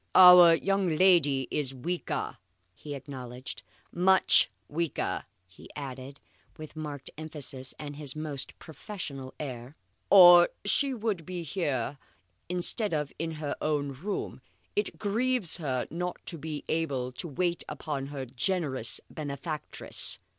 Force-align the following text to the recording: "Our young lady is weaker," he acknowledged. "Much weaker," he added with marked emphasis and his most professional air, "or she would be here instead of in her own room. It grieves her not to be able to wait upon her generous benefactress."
"Our 0.15 0.55
young 0.55 0.95
lady 0.97 1.47
is 1.51 1.75
weaker," 1.75 2.37
he 2.73 2.95
acknowledged. 2.95 3.61
"Much 3.91 4.49
weaker," 4.67 5.25
he 5.45 5.69
added 5.75 6.19
with 6.57 6.75
marked 6.75 7.11
emphasis 7.19 7.75
and 7.77 7.95
his 7.95 8.15
most 8.15 8.57
professional 8.57 9.35
air, 9.39 9.75
"or 10.09 10.49
she 10.65 10.91
would 10.95 11.23
be 11.23 11.43
here 11.43 11.99
instead 12.49 12.95
of 12.95 13.13
in 13.19 13.33
her 13.33 13.55
own 13.61 13.91
room. 13.91 14.41
It 14.75 14.97
grieves 14.97 15.57
her 15.57 15.85
not 15.91 16.17
to 16.25 16.37
be 16.39 16.63
able 16.67 17.11
to 17.11 17.27
wait 17.27 17.63
upon 17.69 18.07
her 18.07 18.25
generous 18.25 19.01
benefactress." 19.11 20.17